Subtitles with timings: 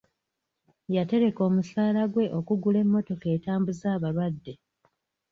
[0.95, 4.53] Yatereka omusaala gwe okugula emmotoka etambuza abalwadde.